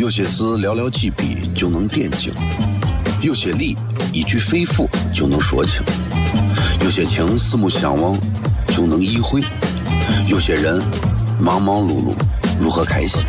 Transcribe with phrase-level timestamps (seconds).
[0.00, 2.32] 有些事寥寥几笔就能点睛，
[3.20, 3.76] 有些理
[4.14, 5.82] 一句肺腑就能说清，
[6.82, 8.18] 有些情四目相望
[8.68, 9.42] 就能意会，
[10.26, 10.82] 有些人
[11.38, 12.14] 忙忙碌碌
[12.58, 13.20] 如何开心？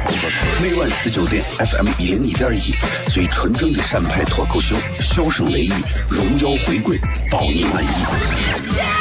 [0.64, 2.74] 每晚十九点，FM 一零一点一，
[3.12, 5.74] 最纯正的陕派脱口秀，笑声雷雨，
[6.08, 6.98] 荣耀回归，
[7.30, 9.01] 包你满意。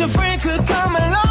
[0.00, 1.29] your friend could come along.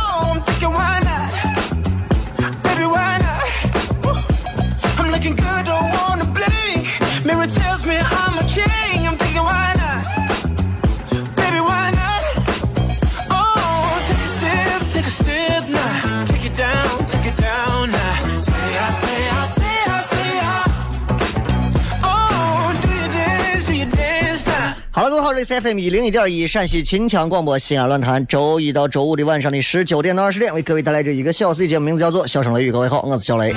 [25.45, 32.69] FM 一零一点一陕西秦腔广播西安论坛，周一到周五的晚上的十九点到二十点，为各位带来这一个小时的节目，名字叫做《笑声雷雨》。
[32.73, 33.53] 各位好，我是小雷，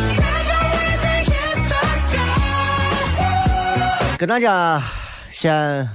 [4.17, 4.81] 跟大家
[5.31, 5.89] 先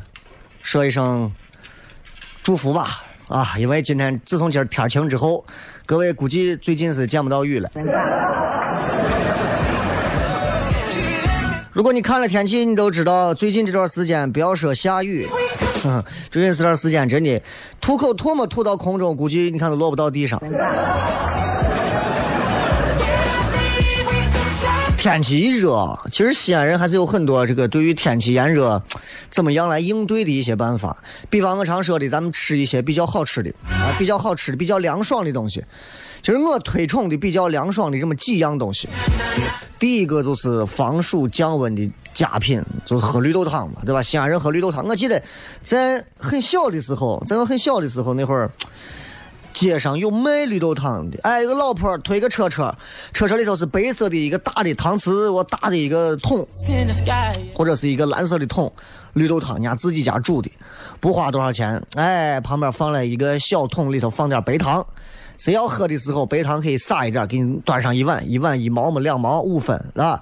[0.62, 1.32] 说一声
[2.44, 3.56] 祝福吧啊！
[3.58, 5.46] 因为今天自从今儿天晴之后，
[5.86, 7.70] 各位估计最近是见不到雨了。
[11.72, 15.28] 如果你看了天气，你都知道最近这段时间不要说下雨，
[15.88, 17.42] 哼，最近这段时间真的
[17.82, 20.42] 吐口唾沫吐到空中，估计你看都落不到地上。
[24.98, 28.82] 天气一热，其实西安人还是有很多这个对于天气炎热
[29.30, 30.98] 怎么样来应对的一些办法。
[31.30, 35.64] 比方我常说的，咱们吃一些比较好吃的啊，比较好吃的、比较凉爽的东西。
[36.24, 38.90] 其实我推崇的比较凉爽的这么几样东西。
[39.80, 44.02] 第一个就是防暑降温的佳品，就是喝绿豆汤嘛，对吧？
[44.02, 45.22] 西安人喝绿豆汤，我记得
[45.62, 48.50] 在很小的时候，在我很小的时候那会儿。
[49.54, 52.72] 街上有卖绿豆汤的，哎，一个老婆推个车车，
[53.12, 56.48] 车车里头是白色的一个大的搪瓷，我大的一个桶，
[57.56, 58.72] 或者是一个蓝色的桶，
[59.14, 60.52] 绿豆汤人家自己家煮的，
[61.00, 64.86] 不花多少钱，哎，旁边放了一个小桶，里头放点白糖，
[65.40, 70.22] 谁要喝的时候白糖可以撒一点，给你端上一碗，一碗一毛么两毛五分，啊，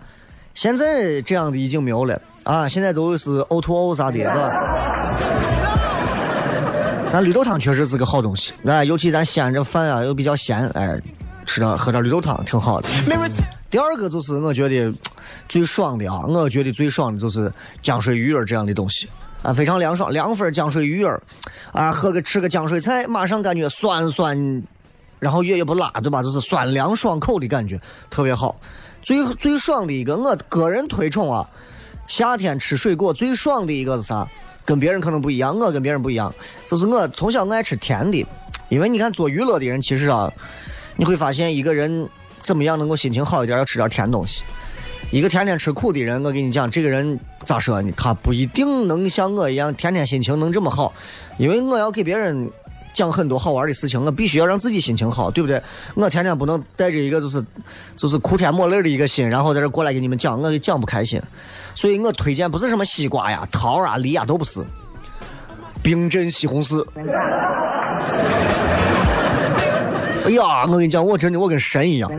[0.55, 4.51] 现在这样的已经没有了啊，现在都是 O to O 啥的，是吧？
[7.11, 10.97] 但绿豆汤确实是个好东西，哎，尤其咱西安这饭啊又比较咸，哎，
[11.45, 12.87] 吃点喝点绿豆汤挺好的。
[13.69, 14.93] 第二个就是我觉得
[15.49, 17.51] 最爽的啊，我觉得最爽的就是
[17.83, 19.09] 浆水鱼儿这样的东西
[19.43, 21.21] 啊，非常凉爽，凉粉浆水鱼儿
[21.73, 24.63] 啊，喝个吃个浆水菜，马上感觉酸酸，
[25.19, 26.23] 然后也也不辣，对吧？
[26.23, 27.77] 就是酸凉爽口的感觉，
[28.09, 28.55] 特别好。
[29.05, 31.47] 最最爽的一个，我个人推崇啊，
[32.07, 34.27] 夏天吃水果最爽的一个是啥？
[34.65, 36.33] 跟别人可能不一样，我跟别人不一样，
[36.65, 38.25] 就是我从小爱吃甜的，
[38.67, 40.33] 因为你看做娱乐的人，其实啊，
[40.95, 42.09] 你会发现一个人
[42.41, 44.43] 怎么样能够心情好一点，要吃点甜东西。
[45.11, 47.91] 一个天天吃苦的人，我跟你讲，这个人咋说呢？
[47.95, 50.91] 他不一定能像我一样天天心情能这么好，
[51.37, 52.49] 因为我要给别人
[52.95, 55.61] 讲很多好玩的事情，我必须要让自己心情好，对不对？
[55.93, 57.43] 我天天不能带着一个就是
[57.95, 61.21] 就是哭天抹泪的一个心，然后在这过来给你们讲，我讲不开心。
[61.75, 64.61] 所以我推荐不是什么西瓜呀、桃啊、梨啊都不是，
[65.83, 66.83] 冰镇西红柿。
[70.25, 72.09] 哎呀，我跟你讲，我真的我跟神一样。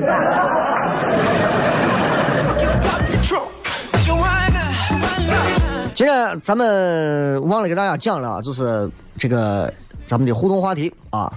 [5.94, 9.72] 今天咱们忘了给大家讲了，就是这个
[10.06, 11.32] 咱们的互动话题啊，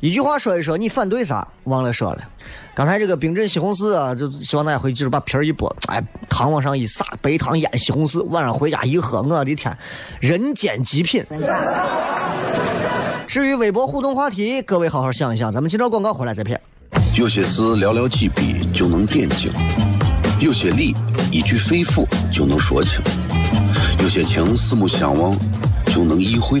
[0.00, 2.22] 一句话说一说你反对啥，忘了说了。
[2.74, 9.76] 刚才这个冰镇西红柿啊，就希望大家回去就是把皮儿一剥，哎，糖往上一撒，白糖腌西红柿，晚上回家一喝，我的天，
[10.20, 11.22] 人间极品。
[13.26, 16.60] 至于微博互动话题，各位好好想一想，咱们今朝广告回来再片。
[17.16, 19.52] 有些事寥寥几笔就能点睛，
[20.40, 20.94] 有些理
[21.30, 23.02] 一句肺腑就能说清，
[24.00, 25.36] 有些情四目相望
[25.86, 26.60] 就能意会，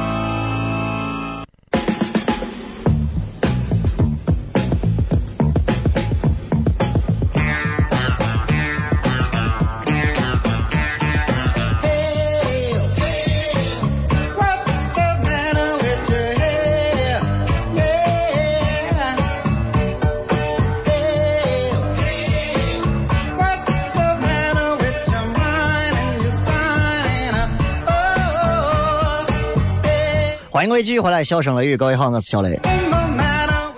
[30.61, 32.51] 欢迎各位继续回来，笑声雷雨，各位好，我是小雷。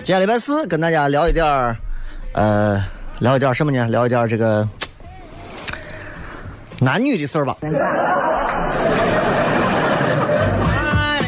[0.04, 1.78] 今天礼拜四，跟大家聊一点儿，
[2.34, 2.84] 呃，
[3.20, 3.88] 聊一点儿什么呢？
[3.88, 4.68] 聊一点儿这个
[6.82, 7.56] 男女的事儿吧。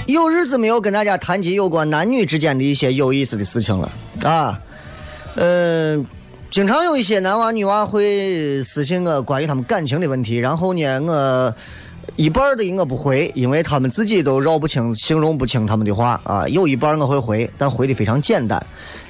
[0.07, 3.89] 有日子没有跟大家谈及有关男女之间的一些有意思的事情了
[4.23, 4.59] 啊。
[5.35, 6.05] 呃，
[6.51, 11.55] 经常有一些男娃女娃会私信我关于他们感情的问题，然后呢，我。
[12.15, 16.47] 一半的我不回，因为他们自己都绕不清、形容不清他们的话啊。
[16.47, 18.65] 有一半我会回，但回的非常简单，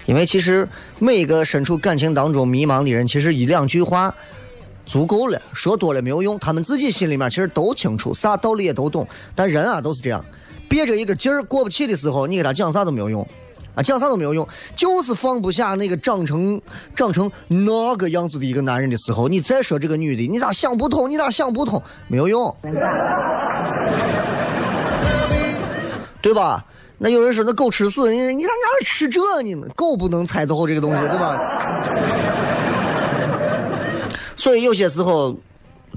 [0.05, 4.13] 因为其实每一个身处感情当中迷茫的人，其实一两句话
[4.85, 6.39] 足够了，说多了没有用。
[6.39, 9.07] 他们自己心里面其实都清楚，啥道理也都懂。
[9.35, 10.25] 但人啊都是这样，
[10.67, 13.27] 憋着一个劲儿过不去的时候，你给他讲啥都没有用
[13.75, 16.61] 啊，讲啥都没有用，就是放不下那个长成
[16.95, 21.09] 长成那个样子的一个男人的时候，你再说这个女的，你咋想不通？
[21.09, 21.81] 你咋想不通？
[22.07, 22.55] 没有用。
[26.21, 26.65] 对吧？
[26.97, 29.67] 那有人说那狗吃屎，你你咋哪吃这呢？
[29.75, 31.37] 狗不能猜透这个东西，对吧？
[34.37, 35.35] 所以有些时候，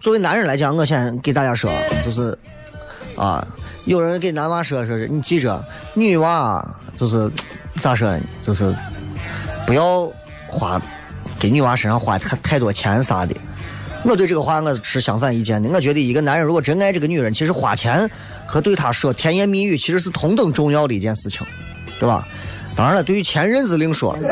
[0.01, 1.71] 作为男人来讲，我先给大家说，
[2.05, 2.37] 就是
[3.17, 3.47] 啊，
[3.85, 5.65] 有人给男娃说说，你记着，
[5.95, 6.67] 女娃
[6.97, 7.31] 就是
[7.81, 8.21] 咋说呢？
[8.43, 8.75] 就是
[9.67, 10.11] 不要
[10.47, 10.81] 花
[11.39, 13.35] 给女娃身上花太太多钱啥的。
[14.05, 15.69] 我对这个话我是持相反意见的。
[15.71, 18.09] 我觉得一个男人如果真爱这个女人，其实花钱
[18.47, 21.47] 和对她说甜言蜜语其实是同等重要的一件事情，
[21.99, 22.27] 对吧？
[22.77, 24.29] 当然了，对于前任是另说了，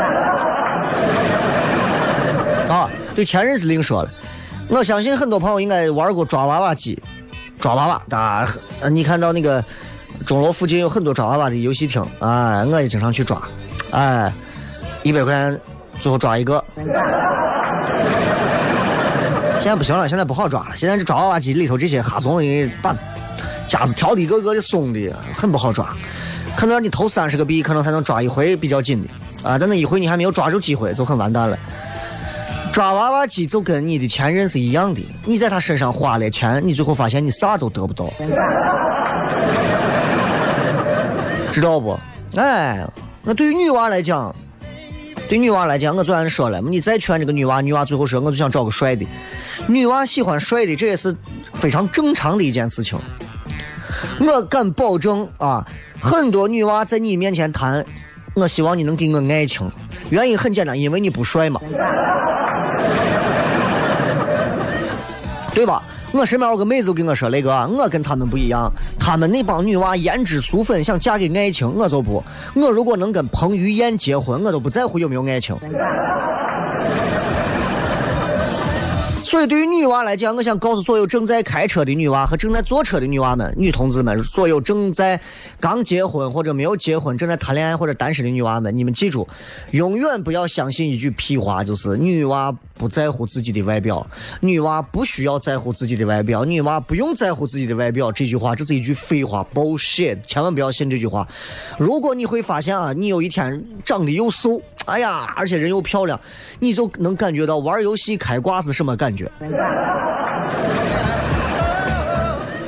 [2.68, 4.10] 啊，对前任是另说了。
[4.68, 7.02] 我相信很多朋友应该玩过抓娃娃机，
[7.58, 8.48] 抓娃娃，啊，
[8.88, 9.64] 你看到那个
[10.26, 13.40] 钟楼附近有很多抓娃娃的游戏厅，哎，我也经常去抓，
[13.92, 14.32] 哎，
[15.04, 15.60] 一百块钱
[16.00, 16.62] 最后抓一个。
[19.60, 20.74] 现在不行了，现在不好抓了。
[20.76, 22.92] 现在这抓娃娃机里头这些哈怂的，把
[23.68, 25.94] 夹子挑的一个个的松的，很不好抓。
[26.56, 29.08] 可能你投三十个币，可能才能抓一回比较紧的
[29.48, 29.56] 啊。
[29.56, 31.56] 但那一回你还没有抓住机会，就很完蛋了。
[32.72, 38.12] 抓娃娃机就跟你的前任是一样的，你在他身上花了钱，你最后发现你啥都得不到，
[41.56, 41.98] 知道不？
[42.36, 42.86] 哎，
[43.22, 44.34] 那对于女娃来讲。
[45.26, 49.06] 对女娃来讲，我昨天说了，你再劝这个女娃，女娃最后说，我就想找个帅的。
[49.66, 51.16] 女娃喜欢帅的，这也是
[51.54, 52.98] 非常正常的一件事情。
[54.20, 55.66] 我敢保证啊，
[55.98, 57.86] 很多女娃在你面前谈，
[58.34, 59.72] 我希望你能给我爱情。
[60.10, 61.58] 原因很简单，因为你不帅嘛，
[65.54, 65.82] 对吧？
[66.16, 72.22] 我身边有个妹子跟我说：“雷哥，我跟他们不一样，他们那帮女娃胭脂俗粉，想嫁给爱情，我就不。
[72.54, 75.54] 我如果能跟彭于晏结婚，我都不在乎有没有爱情。
[79.26, 85.20] 所以，对于女娃来讲，我想告诉所有正在开车的女娃和正在坐车的女娃们、女同志们，所有正在
[85.58, 89.26] 刚结婚或者没有结婚、正在谈恋爱或者单身的女娃们，你们记住，
[89.72, 94.06] 永远不要相信一句屁话，就是女娃不在乎自己的外表，
[94.40, 98.12] 女娃不需要在乎自己的外表，女娃不用在乎自己的外表。
[98.12, 101.26] 这句话，这是一句废话，bullshit，千万不要信这句话。
[101.76, 106.18] 如果你会发现啊，你有一天长得又瘦，哎呀，而且人又漂亮，
[106.58, 109.30] 你就能感觉到玩游戏开挂是什么感觉。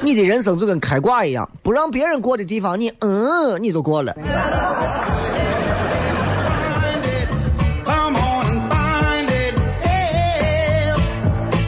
[0.00, 4.14] 你的人生就跟开挂一样，不让别人过的地方，你嗯，你就过了。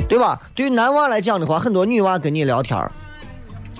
[0.08, 0.40] 对吧？
[0.54, 2.76] 对于男娃来讲的话，很多女娃跟你聊天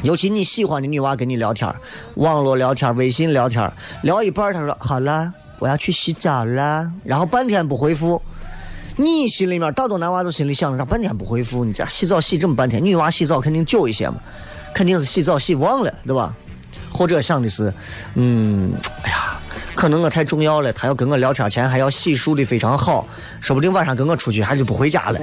[0.02, 1.68] 尤其你喜欢的女娃跟你聊天
[2.14, 3.70] 网络聊天微信聊天
[4.02, 8.20] 聊一半儿，她说好了，我要去洗澡了，然后半天不回复。
[8.96, 11.64] 你心里面，大多男娃都心里想着，咋半天不回复？
[11.64, 14.16] 你这洗澡洗这么半天，女娃洗澡肯定久一些嘛，
[14.74, 16.34] 肯定是洗澡洗忘了，对吧？
[16.92, 17.72] 或者想的是，
[18.14, 19.38] 嗯，哎呀，
[19.74, 23.06] 可能我太重要了，他要跟我聊天前还要洗漱的非常好，
[23.40, 25.20] 说不定晚上跟我出去还就不回家了。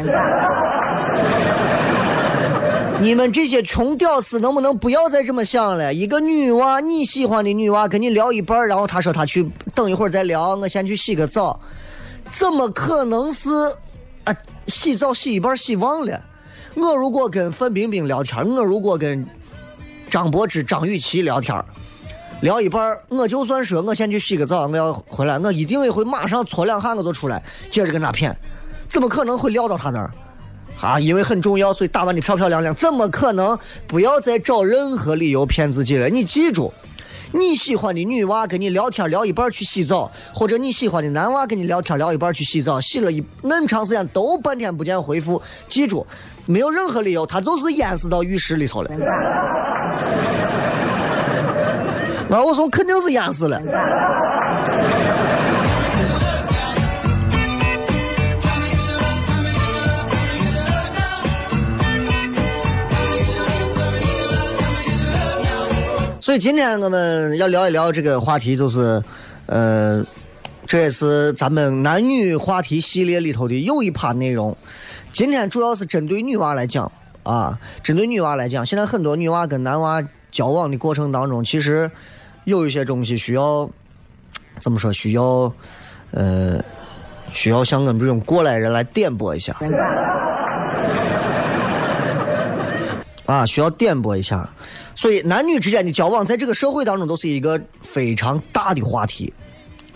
[3.00, 5.94] 你们这些穷屌丝能不能不要再这么想了？
[5.94, 11.60] 一个女娃，你喜欢的女娃跟你聊一半，然后她说她去等一会儿再聊，我先去洗个澡，
[12.32, 13.50] 怎么可能是
[14.24, 14.36] 啊？
[14.66, 16.20] 洗澡洗一半洗忘了。
[16.76, 19.26] 我如果跟范冰冰聊天，我如果跟
[20.10, 21.56] 张柏芝、张雨绮聊天，
[22.42, 28.36] 聊一半，我就算说我先去洗个澡，我要回来，我一定也会马上搓两下我就出来，接着跟他谝，
[28.90, 30.12] 怎么可能会撂到他那儿？
[30.82, 33.58] 啊，因为很重要，所以打扮的漂漂亮亮，怎么可能？
[33.88, 36.08] 不要再找任何理由骗自己了。
[36.08, 36.72] 你记住，
[37.32, 46.06] 你喜欢的女娃跟你聊天聊一半去洗澡，或者你喜欢的男娃跟你聊天聊一半去洗澡，洗了一那么长时间都半天不见回复，记住，
[46.46, 48.92] 没有任何理由，他就是淹死到浴室里头了。
[52.30, 53.60] 那 我说肯定是淹死了。
[66.28, 69.02] 所以今天我们要聊一聊这个话题，就是，
[69.46, 70.06] 呃，
[70.66, 74.54] 这也是咱们男女话题系列里头的又一趴内容。
[75.14, 76.92] 今天主要是针对女娃来讲
[77.24, 81.90] 啊，针对女娃来讲，现在很多女娃跟男娃交往的过程当中，其实
[82.44, 83.70] 有一些东西需要
[84.60, 84.92] 怎么说？
[84.92, 85.50] 需要
[86.12, 86.62] 呃，
[87.32, 89.56] 需要像我们这种过来人来点拨一下。
[93.28, 94.50] 啊，需要点拨一下。
[94.96, 99.32] 所以，男女之间的交往，在这个社会当中都是一个非常大的话题。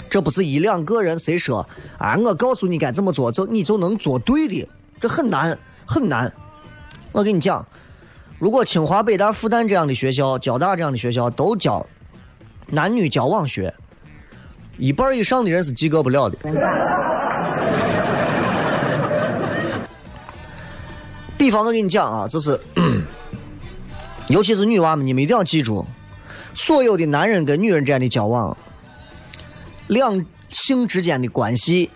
[0.10, 2.18] 这不是一两个人谁说啊？
[2.18, 4.68] 我告诉你该怎么做，就你就能做对的，
[5.00, 6.32] 这很难很难。
[7.14, 7.66] 我跟你讲，
[8.38, 11.88] 如果清华、北大、复旦这样的学校、交大这样的学校都教
[12.68, 13.74] 男女交往学，
[14.78, 16.38] 一半以上的人是及格不了的。
[21.38, 22.60] 比方我跟你讲啊，就是。
[24.32, 25.86] 尤其是女娃们，你们一定要记住，
[26.54, 28.58] 所有的男人跟女人之间的交往，
[29.88, 31.90] 两性之间的关系，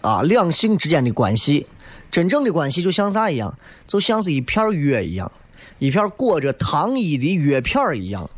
[0.00, 1.66] 啊，两性之间的关系，
[2.10, 3.56] 真正的关系就像啥一样？
[3.86, 5.30] 就像是一片药一样，
[5.78, 8.28] 一片裹着糖衣的药片儿一样，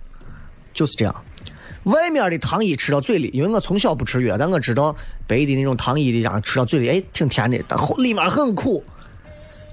[0.75, 1.14] 就是这样。
[1.85, 4.94] 外面的糖衣吃到嘴里，因为我从小不吃药，但我知道
[5.26, 8.82] 白的那种糖衣的，然后吃到嘴里，哎，挺甜的，但后里面很苦。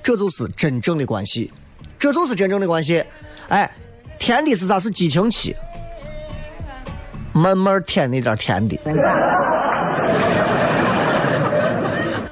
[0.03, 1.51] 这就是真正的关系，
[1.97, 3.03] 这就是真正的关系。
[3.53, 3.69] 哎，
[4.17, 4.79] 甜的是啥？
[4.79, 5.55] 是激情期，
[7.31, 8.75] 慢慢舔那点甜的。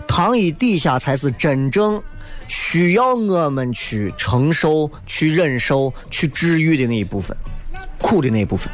[0.07, 2.01] 糖衣底下才是真正
[2.47, 7.37] 需要我们去承受、去忍受、去治愈的那一部分，
[7.99, 8.67] 苦的那一部分。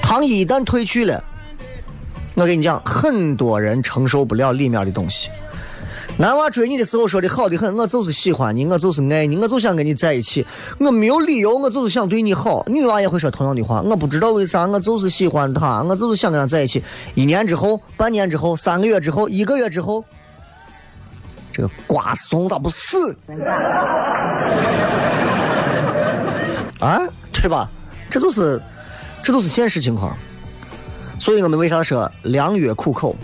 [0.00, 1.22] 糖衣一旦褪去了，
[2.32, 5.28] 我跟你讲，很多人承受不了里面的东西。
[6.16, 10.46] 男娃追你的时候说的好的很，我就是喜欢你，我就是爱你，我就想跟你在一起，
[10.78, 12.64] 我没有理由，我就是想对你好。
[12.68, 16.82] 女娃也会说同样的话，我不知道为啥，我就是喜欢他，我就是想跟他在一起。
[17.16, 20.04] 一年之后，半年之后，三个月之后，一个月之后，
[21.50, 23.16] 这个瓜怂咋不死？
[26.78, 27.00] 啊，
[27.32, 27.68] 对吧？
[28.08, 28.62] 这就是，
[29.24, 30.16] 这就是现实情况。
[31.18, 33.16] 所以我们为啥说良药苦口？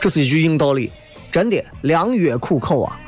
[0.00, 0.90] 这是一句硬道理。
[1.30, 2.98] 真的，良药苦口啊！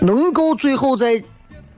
[0.00, 1.22] 能够最后在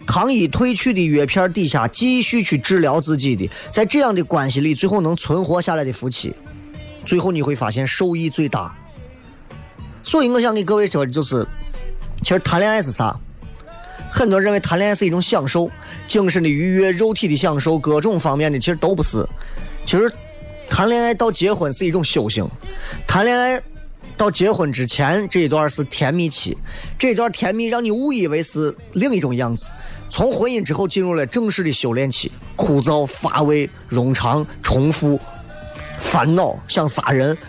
[0.06, 6.34] 糖衣褪去的药片底下继续去治疗自己的，在这样的关系里最后能存活下来的夫妻，
[7.04, 8.76] 最后你会发现受益最大。
[10.02, 11.46] 所以我想给各位说的就是，
[12.22, 13.18] 其实谈恋爱是啥？
[14.10, 15.70] 很多人认为谈恋爱是一种享受，
[16.06, 19.24] 精神的愉悦、肉体的享受，各种方面的其实都不是。
[19.86, 20.12] 其实
[20.68, 22.48] 谈恋爱到结婚是一种修行，
[23.06, 23.62] 谈恋爱
[24.20, 26.54] 到结婚之前这一段是甜蜜期，
[26.98, 29.70] 这段甜蜜让你误以为是另一种样子。
[30.10, 35.18] 从婚姻之后进入了正式的修炼期，枯燥、乏味、冗长、重复、
[35.98, 37.34] 烦恼，想杀人。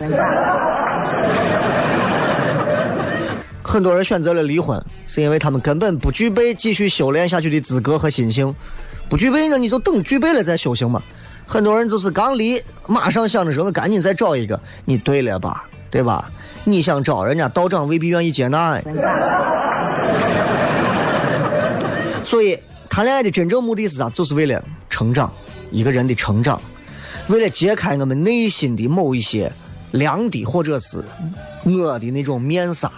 [3.62, 8.54] 很多人选择了离婚，是因为他们根本不具备继续修炼下去的资格和心性。
[9.10, 11.02] 不具备呢，你就等具备了再修行嘛。
[11.46, 14.58] 很多人就是刚离，马上想着说，我赶紧再找一个。
[14.86, 15.64] 你对了吧？
[15.90, 16.32] 对吧？
[16.64, 18.80] 你想找人家道长未必愿意接纳。
[22.22, 24.08] 所以，谈恋爱的真正目的是啥？
[24.10, 25.32] 就是为了成长，
[25.70, 26.60] 一个人的成长，
[27.26, 29.52] 为了揭开我们内心的某一些
[29.90, 31.02] 凉的或者是
[31.64, 32.90] 恶的那种面纱。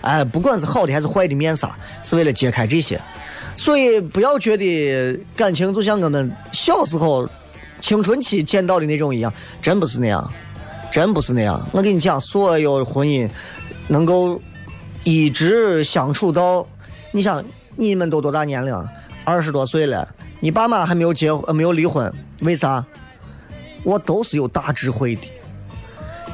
[0.00, 3.00] 哎，不管是好的还是坏的面纱，是为了揭开这些。
[3.56, 7.28] 所以，不要觉得感情就像我们小时候
[7.80, 10.32] 青春期见到的那种一样，真不是那样，
[10.90, 11.64] 真不是那样。
[11.72, 13.28] 我跟你讲，所有婚姻
[13.86, 14.40] 能够
[15.04, 16.66] 一直相处到，
[17.12, 17.44] 你想。
[17.80, 18.74] 你们都多大年龄？
[19.22, 22.84] 二十多岁了，你爸妈还没有结没有离婚，为啥？
[23.84, 25.22] 我都是有大智慧的。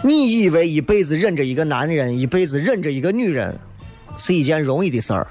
[0.02, 3.54] 你以为一辈子忍着一个男人，一辈子忍着一个女人，
[4.16, 5.28] 是一件容易的事儿？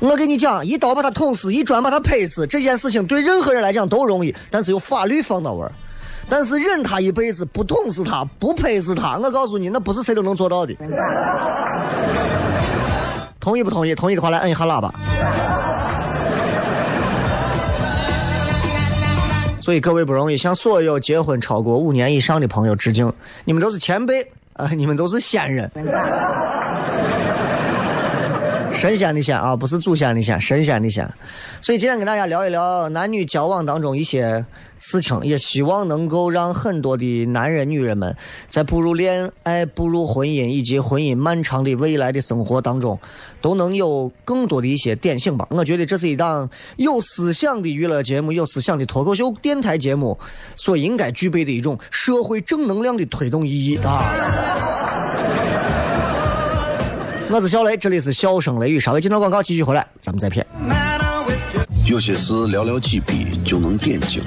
[0.00, 5.66] 我跟你讲，一刀把他捅死，一砖把他拍死，这件事情对任何人来讲都容易，但是有法律放到位。
[6.28, 10.76] 但是忍他一辈子，不捅死他，不拍死他，我告诉你，那不是谁都能做到的。
[13.40, 13.94] 同意不同意？
[13.94, 14.92] 同意的话来摁一下喇叭。
[19.60, 23.12] 所以各位不容易，向所有结婚超过五年以上的朋友致敬，
[23.44, 25.70] 你们都是前辈啊，你们都是先人。
[28.78, 31.04] 神仙的仙啊，不是祖先的仙，神仙的仙。
[31.60, 34.46] 所以今天跟大家聊一聊男女交往当中一些
[34.78, 38.16] 事情，也希望能够让很多的男人、女人们
[38.48, 42.96] 在步入恋爱、步入婚姻以及婚姻漫长的未来的生活当中，
[43.40, 45.44] 都能有更多的一些点醒吧。
[45.50, 50.16] 我觉得这是一档有思想的娱乐节目，有思想的脱口秀电台节目
[50.54, 54.14] 所应该具备的一种社会正能量的推动意义啊。
[57.30, 58.80] 我是小雷，这里是笑声雷雨。
[58.80, 60.46] 稍微进段广告，继续回来，咱们再片。
[61.84, 64.22] 有些事寥寥几笔就能点睛，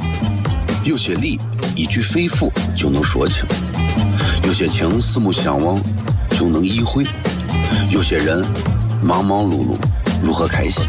[0.84, 1.40] 有些理
[1.76, 3.44] 一句肺腑就能说清，
[4.44, 5.82] 有些情四目相望
[6.30, 7.04] 就能意会，
[7.90, 8.46] 有些人
[9.02, 9.76] 忙忙碌碌
[10.24, 10.84] 如何开心？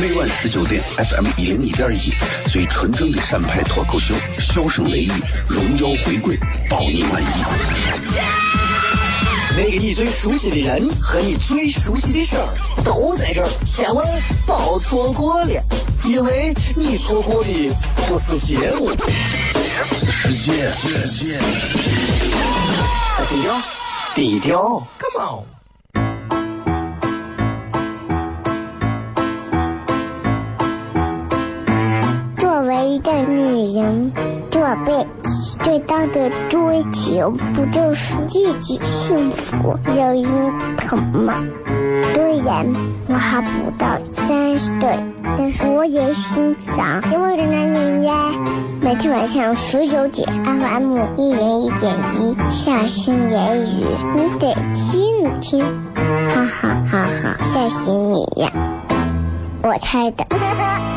[0.00, 2.12] 每晚十九点，FM 一零一点一，
[2.50, 5.12] 最纯正的陕派脱口秀，笑声雷雨，
[5.46, 8.47] 荣耀回归，保你满意。
[9.58, 12.46] 那个你最熟悉的人和你最熟悉的事儿
[12.84, 14.06] 都在这儿，千万
[14.46, 15.60] 别错过了，
[16.04, 17.50] 因为你错过的
[18.06, 18.88] 不是节目，
[20.30, 21.40] 世界。
[23.28, 23.60] 低调，
[24.14, 25.42] 低调，Come on。
[32.38, 34.12] 作为一个女人，
[34.52, 35.04] 做背。
[35.64, 40.24] 最大的追求不就是自己幸福、有人
[40.76, 41.34] 疼吗？
[42.14, 42.66] 虽然
[43.08, 44.98] 我还不到三十岁，
[45.36, 48.14] 但是我也心脏因为的男人呀。
[48.80, 55.64] 每天晚上十九点，FM 一人一点一，下心言语，你得听听，
[56.28, 58.50] 哈哈哈哈，吓死你呀！
[59.62, 60.24] 我猜的。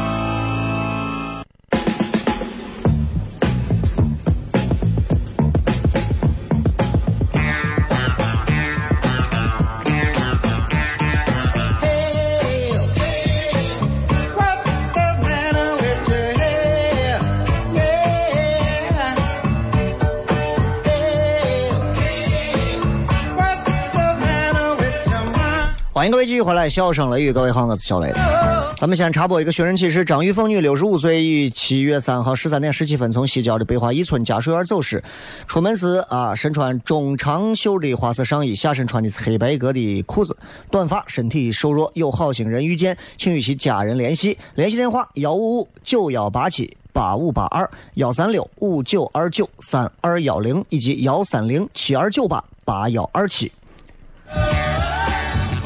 [25.93, 28.13] 欢迎各位继续回来，笑声雷雨，各位好，我是小雷。
[28.77, 35.03] 咱们先插播一个寻人启事：张玉凤女，六十五岁，于七月三号十三点十七分从西郊的北华一村家属院走失。
[35.47, 40.37] 出门时啊，身穿中长袖的花色上衣，下身穿的是黑白格的裤子，
[40.71, 41.91] 短发，身体瘦弱。
[41.93, 44.37] 有好心人遇见，请与其家人联系。
[44.55, 53.51] 联系电话：幺五五九幺八七八五八二幺三六五九二九三二幺零以及幺三零七二九八八幺二七。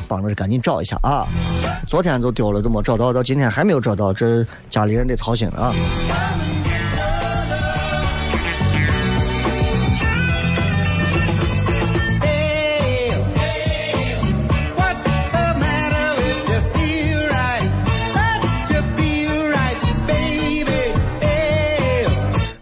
[0.08, 1.28] 帮着赶紧找一下啊。
[1.88, 5.74] 昨天就丢了都没找到到今天还没有找到这家里人得操心了啊。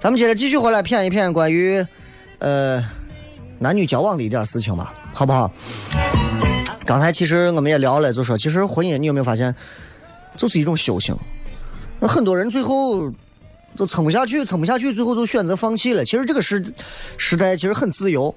[0.04, 1.82] 咱们接着继续回来骗一骗关于
[2.40, 2.84] 呃
[3.58, 5.50] 男女交往的一点事情吧好不好？
[6.86, 9.56] 刚才其实我们也聊了，就说其实婚姻你有没有发现，
[10.36, 11.16] 就是一种修行。
[12.00, 13.10] 那很多人最后
[13.78, 16.04] 都撑不下去，撑不下去，最后就选择放弃了。
[16.04, 16.64] 其实这个时
[17.18, 18.34] 时代其实很自由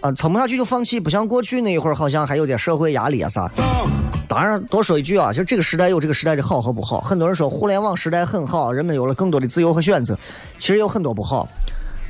[0.00, 3.48] 啊，撑不下去就放弃，不像过去那一会儿好像还有点社会压力啊啥。
[4.28, 7.00] 当然，多说一句啊，就这个时代有这个时代的好和不好。
[7.00, 10.18] 很多人说互联网时代很好，人们有了更多的自由和选择，
[10.58, 11.48] 其实有很多不好。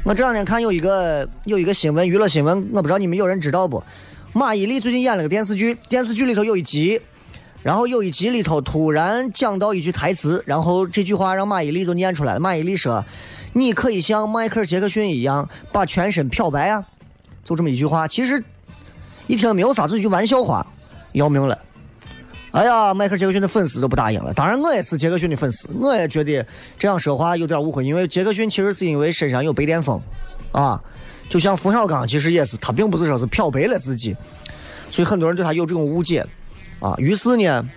[0.03, 3.83] 我这两天看有一个有一个新闻，娱乐新闻，我不知道你们有人知道不？
[4.35, 7.01] 马伊琍最近演了个电视剧，电视剧里头有一集，
[7.63, 12.41] 然后有一集里头突然讲到一句台词，然后这句话让马伊琍就念出来了。
[12.41, 13.05] 马伊琍说
[13.55, 16.85] ：“你可以像迈克尔·杰克逊一样把全身漂白啊！”
[17.43, 18.43] 就这么一句话，其实
[19.27, 20.65] 一听没有啥，就一句玩笑话，
[21.13, 21.59] 要命了。
[22.51, 24.33] 哎呀，迈克尔·杰克逊的粉丝都不答应了。
[24.35, 26.47] 当然，我也是杰克逊的粉丝，我也觉得
[26.79, 30.01] 这样说话有点误会，因为杰克逊其实是因为身上有白癜风，
[30.53, 30.81] 啊。
[31.29, 34.17] 就像冯小刚，其实也是他并不是说是漂白了自己，
[34.91, 36.27] 所以很多人对他有这种误解，
[36.81, 37.69] 啊，于是呢，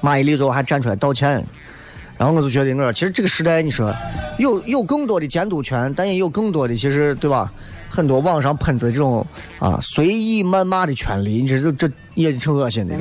[0.00, 1.44] 马伊琍最后还站出来道歉，
[2.16, 3.94] 然后我就觉得，我说其实这个时代，你说
[4.38, 7.52] 有有更多的监督权，但也有更多的其实对吧？
[7.90, 9.26] 很多网上喷子这种
[9.58, 12.94] 啊随意谩骂的权利，你这这也挺恶心的。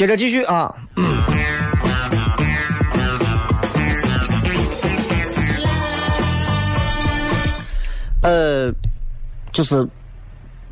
[0.00, 0.74] 接着继续啊，
[8.22, 8.72] 呃，
[9.52, 9.86] 就是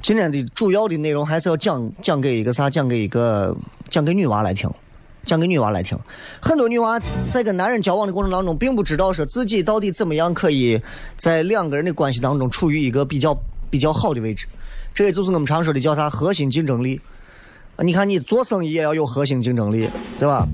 [0.01, 2.71] 今天的主要的内容还是要讲讲给一个啥？
[2.71, 3.55] 讲给一个
[3.91, 4.71] 讲给女娃来听，
[5.27, 5.99] 讲给女娃来听。
[6.41, 10.81] 很多女娃在跟男人交往的过程当中，并不知道说自己到底怎么样可以
[11.19, 13.37] 在两个人的关系当中处于一个比较
[13.69, 14.47] 比较好的位置。
[14.95, 16.99] 这也就是我们常说的叫啥核心竞争力。
[17.85, 19.89] 你看，你做生意也要有核心竞争力，
[20.19, 20.47] 对吧？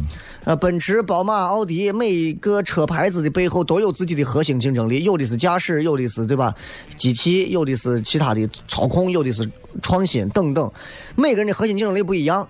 [0.44, 6.54] 呃，奔驰、宝马、奥迪，每一个车牌子的背后都有自己的核心竞争力，有的是驾驶，有的是对吧？
[6.98, 10.70] 机器，有的是其他的操控，有的是创新等等。
[11.16, 12.46] 每个人的核心竞争力不一样。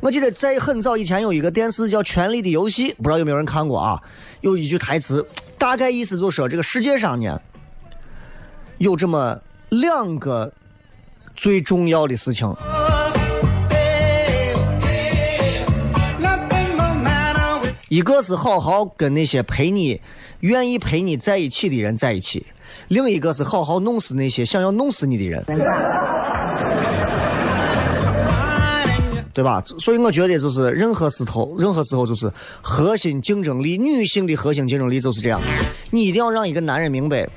[0.00, 4.02] 我记得在很早以前有一个电视叫《权力的游戏》，不知道有没有人看过啊？
[4.42, 7.40] 有一句台词，大概意思就是说，这个世界上呢，
[8.76, 10.52] 有这么两个
[11.34, 12.54] 最重要的事情。
[17.92, 20.00] 一个是好好跟那些陪你、
[20.40, 22.46] 愿意陪你在一起的人在一起，
[22.88, 25.44] 另一个是好好弄死那些想要弄死你的人，
[29.34, 29.62] 对吧？
[29.78, 35.38] 所以我觉得就是任何时候，任何时候就是核心竞争力，女性的核心竞争力就是这样。
[35.90, 37.28] 你一定要让一个男人明白，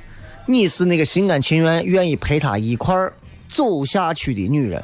[0.46, 3.12] 你是那个心甘情愿、愿意陪他一块儿
[3.50, 4.82] 走下去的女人。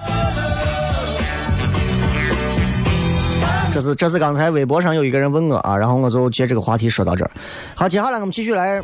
[3.73, 7.31] 这是这是刚才微博上有一个人问我啊，然后我就接这个话题说到这儿。
[7.73, 8.83] 好，接下来我们继续来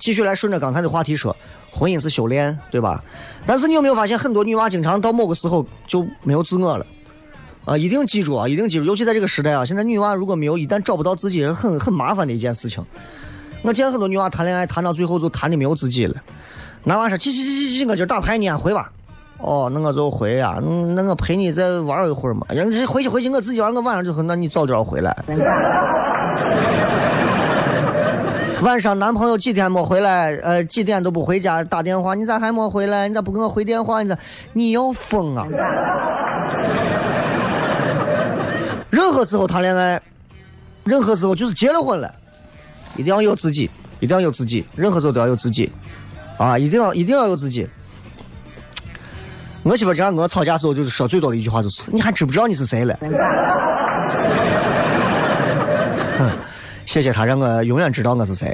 [0.00, 1.34] 继续来顺着刚才的话题说，
[1.70, 3.02] 婚姻是修炼，对吧？
[3.46, 6.84] 但是你有没有发现，很多女娃经常到某个时候就没有自我了
[7.64, 7.78] 啊？
[7.78, 12.84] 一定记住啊，一定记住，尤其在这个时代啊，现在女娃如果没有一旦找不到自己，很很麻烦的一件事情。
[13.62, 16.16] 我见很多女娃谈恋爱谈到最后就谈的没有自己了。
[16.82, 18.90] 男娃说：去去去去去，我今儿打牌你先回吧。
[19.38, 22.44] 哦，那我就回呀，那我陪你再玩一会儿嘛。
[22.50, 25.16] 人家回去回去，我自己玩，我晚上就说，那你早点回来。
[28.60, 33.06] 晚上男朋友几天没回来，呃，几点都不回家打电话，你咋还没回来？
[33.06, 34.02] 你咋不给我回电话？
[34.02, 34.18] 你咋？
[34.52, 35.46] 你要疯啊！
[38.90, 40.02] 任何时候谈恋爱，
[40.82, 42.12] 任何时候就是结了婚了，
[42.96, 43.70] 一定要有自己，
[44.00, 45.70] 一定要有自己，任何时候都要有自己，
[46.36, 47.68] 啊，一定要一定要有自己。
[49.68, 52.98] 我媳妇这样跟我吵架时候，就是说最多的一句话就是：“你还知不知道你是谁了？”
[56.16, 56.30] 哼，
[56.86, 58.50] 谢谢他让我永远知道我是谁。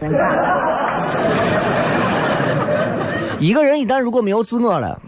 [3.38, 5.00] 一个人一旦如果没有自我了，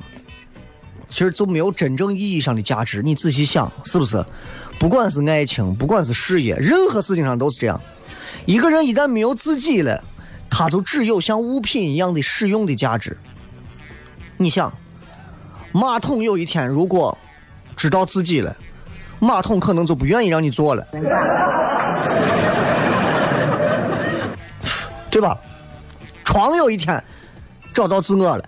[1.08, 3.02] 其实就没有真正意义上的价值。
[3.02, 4.24] 你仔细想，是不是？
[4.78, 7.80] 不管是爱情，不管是事业，任何事情上都是这样。
[8.44, 10.04] 一个人一旦没有自己了，
[10.48, 13.16] 他就只有像物品一样的使用的价值。
[14.36, 14.72] 你想？
[15.76, 17.16] 马桶有一天如果
[17.76, 18.56] 知道自己了，
[19.18, 20.82] 马桶可能就不愿意让你坐了，
[25.10, 25.36] 对吧？
[26.24, 27.02] 床有一天
[27.74, 28.44] 找到自我了，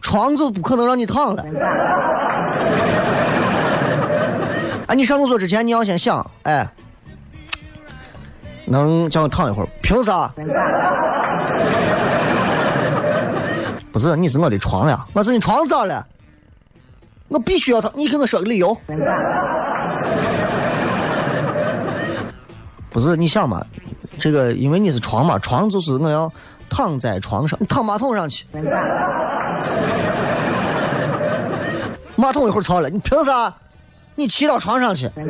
[0.00, 1.42] 床就不可能让你躺了。
[4.86, 6.64] 啊，你上厕所之前你要先想，哎，
[8.66, 9.68] 能叫我躺一会儿？
[9.82, 10.32] 凭啥？
[13.90, 16.06] 不是，你是我的床呀，我是你床咋了？
[17.32, 18.76] 我必须要躺，你给我说个理由。
[22.90, 23.64] 不是，你想嘛，
[24.18, 26.30] 这个因为你是床嘛，床就是我要
[26.68, 28.44] 躺在床上，你躺马桶上去。
[32.16, 33.52] 马桶一会儿吵了，你凭啥？
[34.14, 35.24] 你骑到床上去，对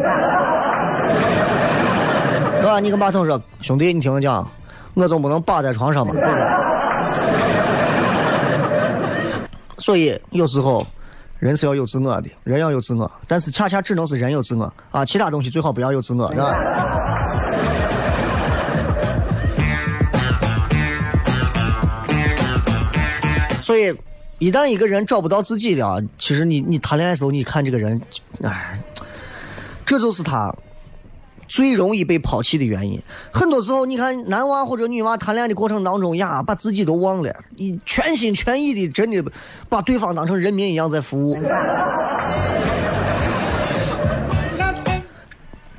[2.64, 2.80] 吧？
[2.80, 4.44] 你跟马桶说，兄弟，你听我讲，
[4.94, 6.42] 我总不能扒在床上嘛，对不对？
[9.78, 10.84] 所以有时候
[11.42, 16.54] 人是要有自我的，人要有自我，但是恰恰只能是人有自我啊，其他东西最好不要有自我，是吧？
[23.60, 23.92] 所以，
[24.38, 28.00] 一旦一个人找不到自己的，其实你你谈恋爱的时候，你看这个人，
[28.44, 28.80] 哎，
[29.84, 30.54] 这就是他
[31.52, 32.98] 最容易被抛弃的原因。
[33.30, 39.22] 很多时候，你看男娃或者女娃谈恋爱的过程当中呀，把自己都忘了，你全心全意的真的
[39.68, 41.36] 把对方当成人民一样在服务。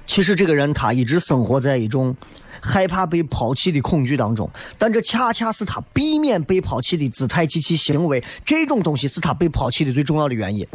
[0.05, 2.15] 其实这个人他一直生活在一种
[2.61, 10.67] 害怕被抛弃的恐惧当中，但这恰恰是他避免被抛弃的姿态及其行为，这种东西是他被抛弃的最重要的原因。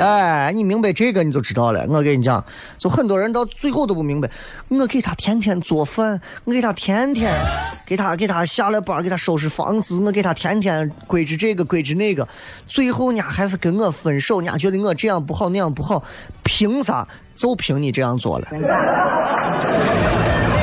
[0.00, 1.84] 哎，你明白这个你就知道了。
[1.88, 2.42] 我跟你讲，
[2.78, 4.30] 就很多人到最后都不明白，
[4.68, 7.34] 我给他天天做饭，我给他天天
[7.84, 12.26] 给他给他下了班给他收拾房子，我给他天天规制这个规制那个，
[12.66, 16.02] 最后人家还跟我分手，人家觉得我这样不好那样不好，
[16.42, 17.06] 凭啥？
[17.36, 18.48] 就凭你这样做了。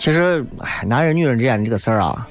[0.00, 2.26] 其实，哎，男人女人之间这个事儿啊，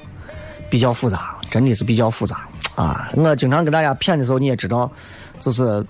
[0.68, 3.08] 比较复杂，真的是比较复杂啊。
[3.14, 4.90] 我经常跟大家谝的时候，你也知道，
[5.38, 5.86] 就是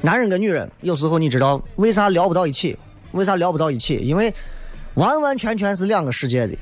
[0.00, 2.78] 男人跟女人有时候你知道为啥聊不到一起？
[3.10, 3.96] 为啥聊不到一起？
[3.96, 4.32] 因为
[4.94, 6.56] 完完全全是两个世界的。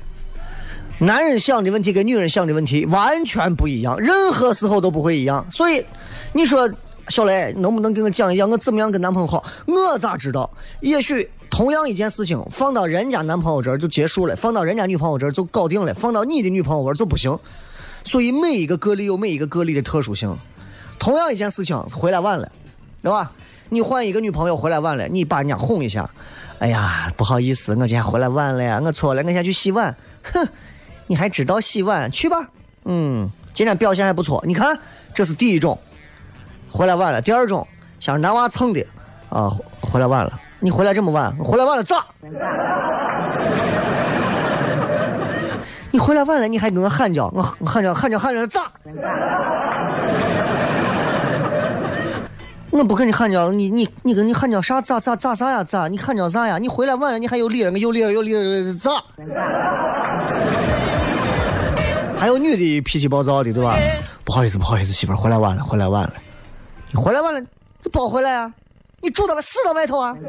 [0.97, 5.45] 男人想的问题跟女人想的问题完全不一样，任何时候都不会一样。
[5.51, 5.85] 所以，
[6.33, 6.67] 你说
[7.09, 9.45] 小雷能不能给我讲一讲我怎么样跟男朋友好？
[9.67, 10.49] 我咋知道？
[10.79, 17.37] 也许同样一件事情放到人家男朋友这儿就结束了，放到人家女朋友这儿就搞定了，放到你的女朋友这儿就不行。
[18.03, 19.63] 所以每一个个例有每一个个。
[19.63, 20.35] 例的特殊性。
[20.99, 22.51] 同样一件事情回来晚了，
[23.03, 23.31] 对吧？
[23.69, 26.09] 你换一个女朋友回来晚了，你把人家哄一下，
[26.59, 29.95] 哎呀，不好意思，我今天回来晚了呀，我错了，我先去洗碗。
[30.23, 30.47] 哼，
[31.05, 32.09] 你还知道洗碗？
[32.11, 32.49] 去吧。
[32.85, 34.41] 嗯，今天表现还不错。
[34.47, 34.79] 你看，
[35.13, 35.77] 这是第一种，
[36.71, 37.21] 回来晚了。
[37.21, 37.67] 第二种，
[37.99, 38.85] 像是男娃蹭的，
[39.29, 40.39] 啊，回来晚了。
[40.59, 42.03] 你回来这么晚，回来晚了咋？
[45.91, 48.63] 你回来晚了，你还跟我喊叫，我喊叫喊叫喊叫咋？
[52.71, 55.87] 我不跟你喊叫，你你你跟你喊叫啥咋咋咋啥呀咋？
[55.87, 56.57] 你喊叫啥呀？
[56.57, 58.91] 你回来晚了，你还有理了，有理了有理了咋？
[62.17, 63.77] 还有女的脾气暴躁的，对吧？
[64.23, 66.13] 不好意思不好意思，媳妇回来晚了，回来晚了。
[66.91, 67.39] 你回来晚了，
[67.81, 68.51] 这不回来啊！
[69.01, 70.15] 你住到死到外头啊！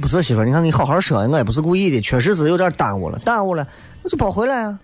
[0.00, 3.66] 不是媳妇，你看你好好说，我也不是故意的，确实是有点耽误了，耽误了，
[4.02, 4.78] 那就不回来啊！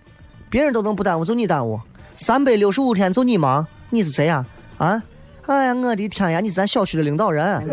[0.49, 1.79] 别人都能不耽误，就你耽误。
[2.17, 4.45] 三百六十五天就你忙，你是谁呀、
[4.77, 5.01] 啊？
[5.47, 6.39] 哎呀，我的天呀！
[6.39, 7.61] 你是咱小区的领导人。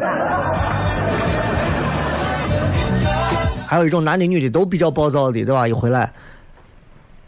[3.67, 5.67] 还有一种男的女的都比较暴躁的，对吧？
[5.67, 6.13] 一回来，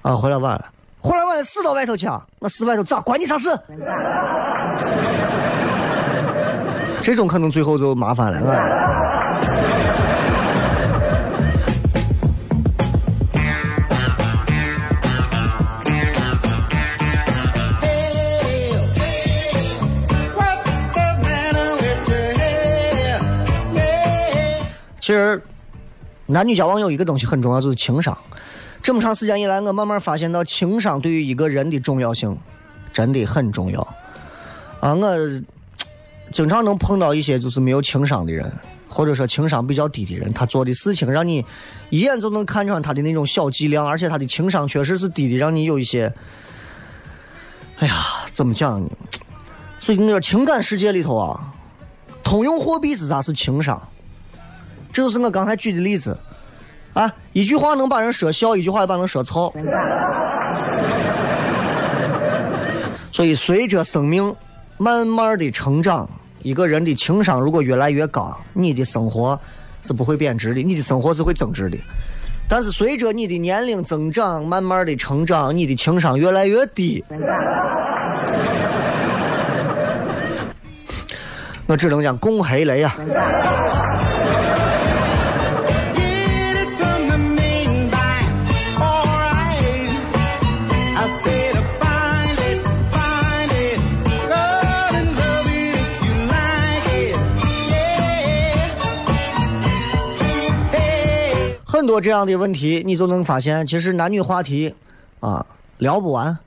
[0.03, 0.65] 啊，回来晚了，
[1.01, 2.25] 回来晚了，死到外头去啊！
[2.41, 3.01] 那死外头咋？
[3.01, 3.49] 关你啥事？
[7.01, 9.39] 这种可能最后就麻烦了，啊。
[25.01, 25.43] 其实，
[26.27, 28.15] 男女交往有一个东西很重要，就是情商。
[28.89, 32.35] 这么长时间以来，我慢慢发现到情商对于一个人的重要性
[32.91, 33.83] 真的很重要。
[34.81, 35.15] 啊，我
[36.33, 38.51] 经常能碰到一些就是没有情商的人，
[38.89, 41.45] 或者说情商比较低的人，他做的事情让你
[41.91, 46.11] 一眼就能看穿他的那种小伎俩，而且他的情商确实是低的，让你有一些，
[47.81, 47.95] 哎呀，
[48.33, 48.89] 怎么讲呢？
[49.79, 51.53] 所以那个情感世界里头啊，
[52.25, 53.21] 通用货币是啥？
[53.21, 53.87] 是情商。
[54.91, 56.19] 这就是我刚才举的例子，
[56.95, 59.53] 啊，一句话能把人说笑，一句话也把人说操。
[63.11, 64.35] 所以，随着生命
[64.77, 66.09] 慢慢的成长，
[66.43, 69.39] 一个人的情商如果越来越高，你的生活
[69.83, 71.77] 是不会贬值的，你的生活是会增值的。
[72.49, 77.05] 但是，随着你的年龄增长，慢慢的成长，你的情商越来越低。
[81.67, 82.97] 我只能讲恭喜雷呀！
[102.01, 104.75] 这样的问题，你就能发现，其实男女话题
[105.21, 105.45] 啊
[105.79, 106.39] 聊不完，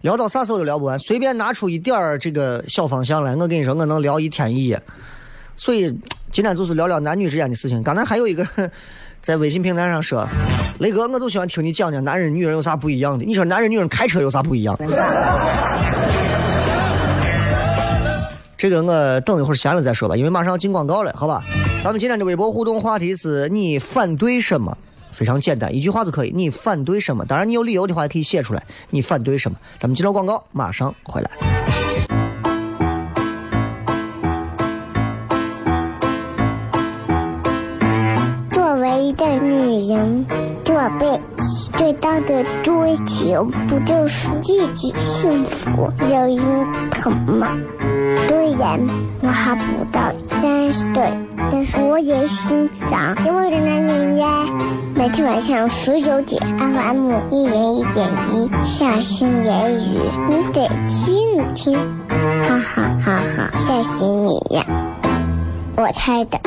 [0.00, 0.98] 聊到啥时候都聊不完。
[0.98, 4.80] 随便拿出一点儿这个小方向来，我跟你说，我能聊一天一夜。
[5.56, 5.92] 所以
[6.30, 7.82] 今天就是聊聊男女之间的事情。
[7.82, 8.70] 刚才还有一个人
[9.20, 10.28] 在微信平台上说
[10.78, 13.24] ：“雷哥，我就喜欢听你讲讲男人女人有啥不一样的。
[13.24, 14.78] 你说男人女人开车有啥不一样？”
[18.56, 21.42] 这个我等一会儿闲了再说吧，因为马上要进广告了，好吧？
[21.82, 24.76] 咱们今天的微博互动话题是你反对什么？
[25.18, 26.30] 非常简单，一句话就可以。
[26.32, 27.24] 你反对什么？
[27.24, 28.62] 当然，你有理由的话也可以写出来。
[28.90, 29.58] 你反对什么？
[29.76, 31.28] 咱们接到广告，马上回来。
[38.52, 40.24] 作为一个女人，
[40.64, 41.20] 做背
[41.72, 46.38] 最大的追求不就是自己幸福、有人
[46.90, 47.48] 疼吗？
[48.28, 48.80] 虽然
[49.22, 51.10] 我还不到三十岁，
[51.50, 54.44] 但是我也心脏因为的男人呀。
[54.94, 61.78] 每天晚上十九点，FM 一人一点一，下心言语，你得听听，
[62.42, 64.64] 哈哈哈哈，吓死你呀！
[65.76, 66.38] 我猜的。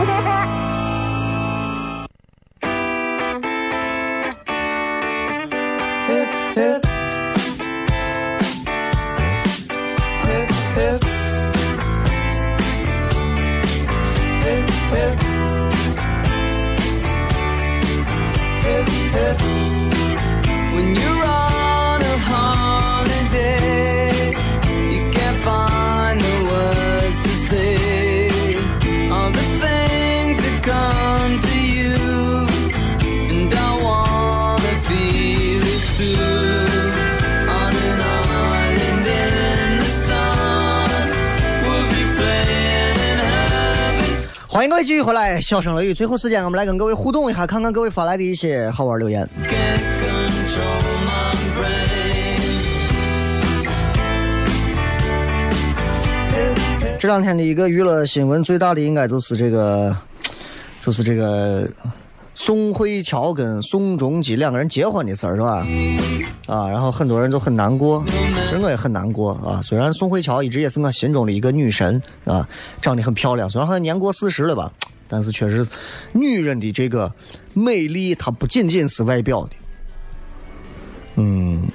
[44.91, 45.93] 继续回来，笑声雷雨。
[45.93, 49.25] 最后时间，我们来跟各位互动一下，看看各位发来的一些好玩留言。
[56.99, 59.95] 这两天的一个娱乐新闻最大的应该就是这个，
[60.81, 61.65] 就是这个
[62.43, 65.63] 宋慧乔跟宋仲基两个人结婚的事儿，是吧？
[66.47, 69.61] 啊，然后很多人都很难过，其实我也很难过啊。
[69.61, 72.49] 虽然宋慧乔一直也是我心中的一个女神啊，
[72.81, 74.71] 长得很漂亮，虽然好像年过四十了吧，
[75.07, 75.63] 但是确实，
[76.13, 77.13] 女人的这个
[77.53, 79.51] 美丽，它不仅仅是外表的。
[81.17, 81.69] 嗯，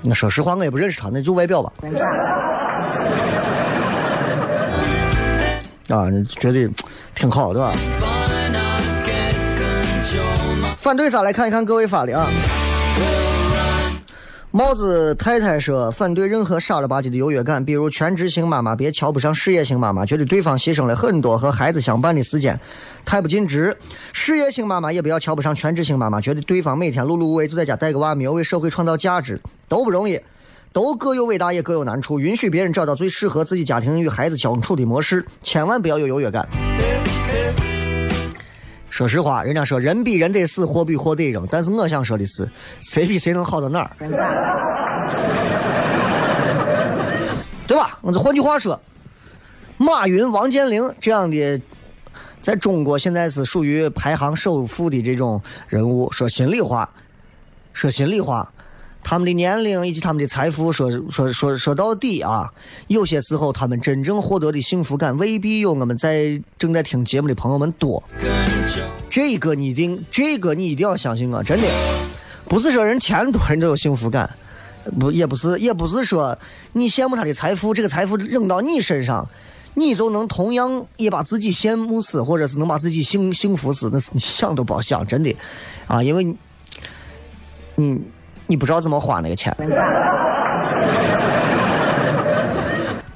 [0.00, 1.70] 那说实话，我也不认识她，那就外表吧。
[5.94, 6.08] 啊，
[6.40, 6.66] 觉得
[7.14, 7.74] 挺好，对吧？
[10.78, 11.22] 反对啥？
[11.22, 12.26] 来看一看各位发的啊。
[14.50, 22.58] 帽子太太说，反对任何傻了吧唧的优越感，比如全职型妈妈别瞧不上事业型妈妈，觉得对方牺牲了很多和孩子相伴的时间，
[23.04, 23.72] 太不尽职；
[24.12, 29.38] 事业型妈妈也不要瞧不上全职型妈妈，觉得对方每天碌碌无为就在家带个娃，没有为社会创造价值，
[29.68, 30.18] 都不容易。
[30.72, 32.20] 都各有伟大，也各有难处。
[32.20, 36.46] 允许别人找到最适合自己家庭与孩子相处的模式，千万不要有优越感。
[38.90, 42.48] 说实话，人家说人比人得死，货比货得扔，但是我想说的是，
[42.80, 43.90] 谁比谁能好到哪儿？
[47.66, 47.98] 对吧？
[48.00, 48.80] 我就换句话说，
[49.76, 51.60] 马云、王健林这样的，
[52.40, 56.10] 在中国现在是属于排行首富的这种人物。
[56.10, 56.88] 说心里话，
[57.74, 58.50] 说心里话，
[59.02, 62.52] 他们的年龄以及他们的财富，说说说说到底啊，
[62.88, 68.02] 有些时候他们真正获得的幸福感，未必有我们在正在听节目的朋友们多。
[69.08, 71.66] 这个你一定，这个你一定要相信我，真的，
[72.44, 74.28] 不是说人钱多人都有幸福感，
[75.00, 76.38] 不也不是，也不是说
[76.72, 79.26] 你羡慕他的财富，这个财富扔到你身上，
[79.74, 85.34] 你就能同样也把自己羡慕死，或者是能把自己幸幸福死，那是你想都不要想，真的，
[85.86, 86.36] 啊，因为
[87.76, 88.02] 你，
[88.48, 89.54] 你不知道怎么花那个钱。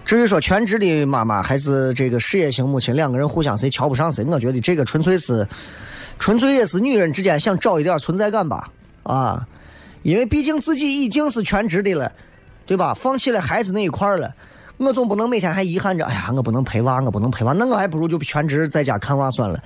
[0.05, 5.49] 至于说全职的妈妈还是这个事业型母亲，两个人互相谁瞧不上谁，我觉得这个纯粹是
[6.19, 8.69] 纯粹也是女人之间想找一点存在感吧，
[9.05, 9.47] 啊，
[10.03, 12.13] 因为毕竟自己已经是全职的了，
[12.67, 12.93] 对吧？
[12.93, 14.35] 放弃了孩子那一块儿了，
[14.77, 19.59] 我总不能每天还遗憾着，哎呀，我不能陪娃，我不能陪娃，那我还不如就全职在家看娃算了。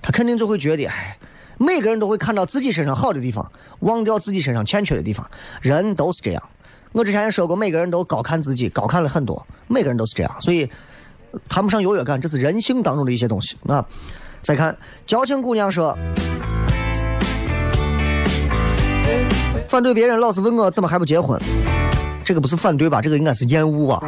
[0.00, 1.18] 他肯定就会觉得，哎，
[1.58, 3.50] 每个人都会看到自己身上好的地方，
[3.80, 5.28] 忘掉自己身上欠缺的地方。
[5.60, 6.42] 人都是这样。
[6.92, 10.70] 我之前也说过，每个人都高看自己，高看了很多，每个人都是这样，所以
[11.48, 13.84] 谈不上优越感，这是人性当中的一些东西啊。
[14.40, 15.96] 再看矫情姑娘说，
[19.68, 21.38] 反对别人老是问我怎么还不结婚，
[22.24, 23.02] 这个不是反对吧？
[23.02, 24.00] 这个应该是厌恶吧？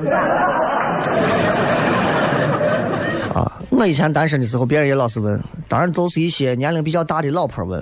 [3.80, 7.80] 我以前单身的时候，别人也老是问，当然都是一些年龄比较大的老婆问，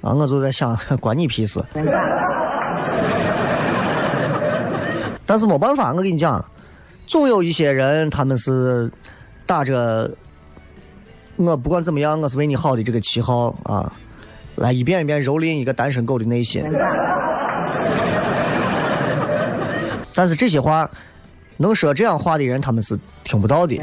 [0.00, 1.60] 啊，我就在想，关你屁事。
[5.26, 6.44] 但是没办法，我跟你讲，
[7.08, 8.88] 总有一些人他们是
[9.46, 10.08] 打着
[11.34, 13.92] 我不管怎么样，我是为你好的这个旗号啊，
[14.54, 16.62] 来一遍一遍蹂躏一个单身狗的内心。
[20.14, 20.88] 但是这些话，
[21.56, 23.76] 能说这样话的人他们是听不到的。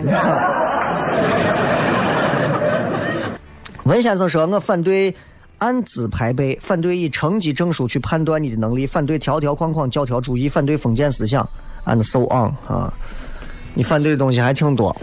[3.85, 5.13] 文先生说：“我反对
[5.57, 11.47] 按资排辈，反对以成绩证书去判断你的能力，反对条条框框教条主义，反对封建思想
[11.85, 12.93] ，and so on 啊！
[13.73, 14.95] 你反对的东西还挺多。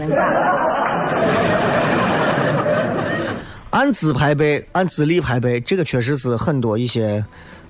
[3.69, 7.23] 按资排辈，按资历排辈，这个确实是很多一些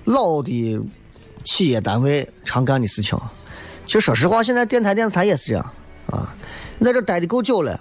[0.04, 0.80] 老的
[1.44, 3.18] 企业单位常干的事情。
[3.84, 5.70] 其实说实话，现在电台、电视台也是这样
[6.06, 6.34] 啊。
[6.78, 7.78] 你在这待的够久了。”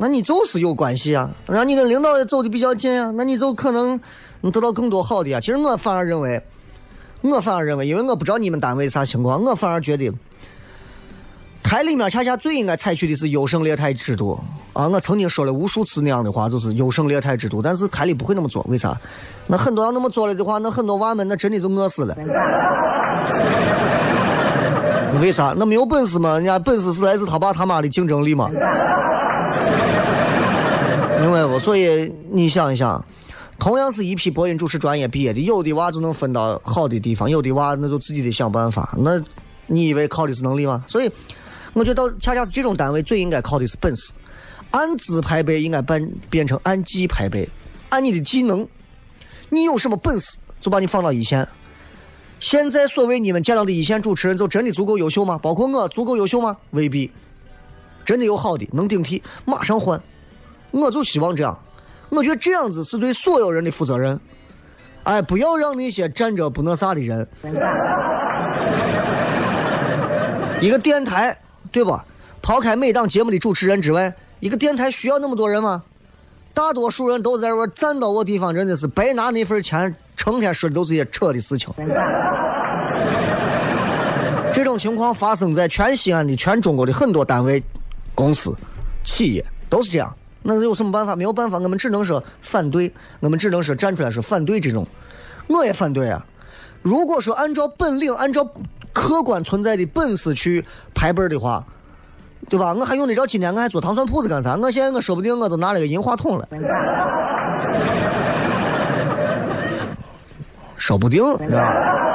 [0.00, 4.00] 那你就是有关系啊，然后你跟领导也走的比较近啊，那你就可能
[4.40, 5.38] 能得到更多好的啊。
[5.38, 6.42] 其实我反而认为，
[7.20, 10.10] 我反而认为，因为我不知道你们单位啥情况，我反而觉得
[11.62, 14.40] 台里面恰恰最应该采取的是优胜劣汰制度
[14.72, 14.88] 啊。
[14.88, 18.98] 我曾经说了无数次那样的话，就是优胜劣汰制度，但是台里不会那么做，为啥？
[19.46, 22.16] 那很多要那么做了的话，那很多娃们那真的就饿死了。
[25.20, 25.52] 为啥？
[25.58, 26.36] 那没有本事嘛？
[26.36, 28.48] 人家本事是来自他爸他妈的竞争力嘛。
[31.58, 33.04] 所以你想一想，
[33.58, 38.94] 同样是一批播音主持专业毕业的，有的娃就能分到好的地方，有的娃那就自己得想办法。
[38.98, 39.22] 那
[39.66, 40.84] 你以为靠的是能力吗？
[40.86, 41.10] 所以
[41.72, 44.12] 我觉得恰恰是这种单位最应该靠的是本事，
[44.70, 47.48] 按资排辈应该变变成按技排辈，
[47.88, 48.66] 按你的技能，
[49.48, 51.46] 你有什么本事就把你放到一线。
[52.40, 55.38] 现在所谓你们见到的一线主持人，就真的足够优秀吗？
[55.38, 56.56] 包括我足够优秀吗？
[56.70, 57.10] 未必。
[58.02, 60.02] 真的有好的能顶替，马上换。
[60.70, 61.58] 我就希望这样，
[62.08, 64.18] 我觉得这样子是对所有人的负责任。
[65.04, 67.26] 哎，不要让那些站着不那啥的人。
[70.60, 71.36] 一个电台，
[71.72, 72.04] 对吧？
[72.42, 75.82] 抛开每档节目的主持人之外，一个电台需要那么多人吗？
[76.52, 81.72] 大多数人都在这站到我地方，真的是白拿那份钱，成天说的都是些扯的事情。
[84.52, 87.62] 这种情况发生在全西安的、全中国的很多单位。
[88.12, 88.54] 公司、
[89.02, 91.14] 企业都是这样，那有什么办法？
[91.14, 94.86] 没有办法，我们只能说反对，我们只能说站出来说反对这种。
[95.48, 96.24] 我也反对啊！
[96.82, 98.48] 如果说按照本领、按照
[98.92, 100.64] 客观存在的本事去
[100.94, 101.62] 排辈的话，
[102.48, 102.72] 对吧？
[102.72, 104.56] 我还用得着今天我还做糖蒜铺子干啥？
[104.56, 106.48] 我现在我说不定我都拿了个银话筒了，
[110.78, 112.09] 说不定，是吧？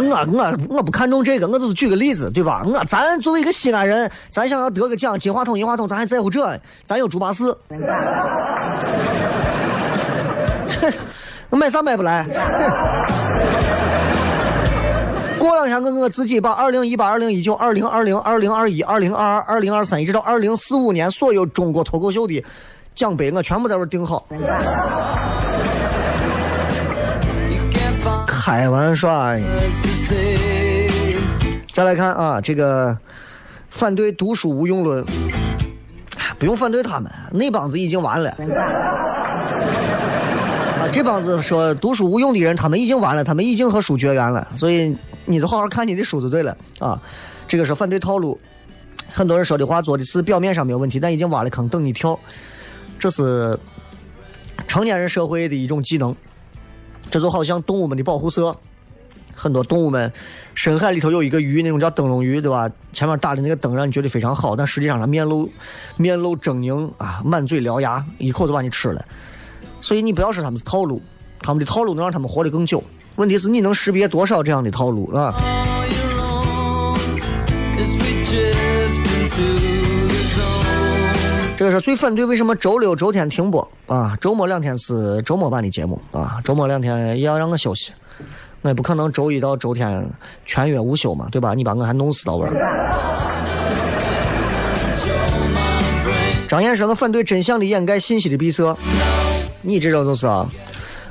[0.00, 2.62] 我我我不看重这个，我就是举个例子，对吧？
[2.64, 6.58] 我咱作为一个西安人，咱想要得个奖，金话筒、银话筒，咱还在乎这？
[6.84, 7.56] 咱有猪八四，
[11.50, 12.26] 我 买啥买不来？
[15.38, 22.44] 过两天我我自己把二零一八、二零一九、二零二零、二零二一、二零二二、二零二三，一直到二零四五年所有中国脱口秀的
[22.94, 24.24] 奖杯，我全部在这定好。
[28.44, 29.08] 开玩笑，
[31.72, 32.98] 再来看啊，这个
[33.70, 35.04] 反对读书无用论，
[36.40, 38.30] 不用反对他们，那帮子已经完了。
[40.80, 44.48] 啊，这帮子说读书无用的人，他们已经完了，他们已经和书绝缘了。
[44.56, 47.00] 所以你就好好看你的书就对了啊。
[47.46, 48.40] 这个是反对套路，
[49.08, 52.18] 很多人说的话做的事表面上没有问题，但已经挖了坑等你跳，
[52.98, 53.56] 这是
[54.66, 56.12] 成年人社会的一种技能。
[57.12, 58.56] 这就好像动物们的保护色，
[59.34, 60.10] 很多动物们，
[60.54, 62.70] 深海里头有一个鱼，那种叫灯笼鱼，对吧？
[62.94, 65.46] 前面打的那个灯让你觉得非常好，但实际上它面露
[65.98, 69.04] 面露狰狞啊，满嘴獠牙，一口就把你吃了。
[69.78, 71.02] 所以你不要说他们是套路，
[71.40, 72.82] 他们的套路能让他们活得更久。
[73.16, 75.34] 问题是你能识别多少这样的套路啊？
[81.62, 84.18] 这这个是最反对为什么周六周天停播啊？
[84.20, 87.92] 周末两天是周末版的节目啊，周末两天也要让我休息，
[88.62, 90.04] 我也不可能周一到周天
[90.44, 91.54] 全月无休嘛，对吧？
[91.54, 92.48] 你把我还弄死到位
[96.48, 98.76] 张燕说：“我反对真相的掩盖，信息的闭塞。
[99.60, 100.44] 你这种就是啊，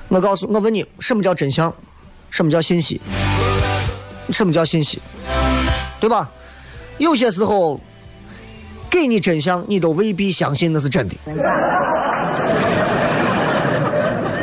[0.09, 1.73] 我告诉我问你，什么叫真相？
[2.29, 2.99] 什么叫信息？
[4.31, 5.01] 什么叫信息？
[6.01, 6.29] 对吧？
[6.97, 7.79] 有些时候。”
[8.91, 11.15] 给你真相，你都未必相信那是真的。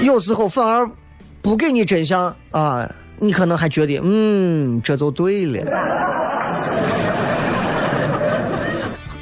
[0.01, 0.91] 有时候反而
[1.43, 5.71] 不给你真相啊，你可能还觉得嗯，这就对了。